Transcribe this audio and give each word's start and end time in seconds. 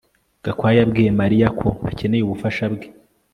Gakwaya 0.43 0.77
yabwiye 0.79 1.09
Mariya 1.21 1.47
ko 1.59 1.67
akeneye 1.89 2.23
ubufasha 2.25 2.65
bwe 2.73 2.87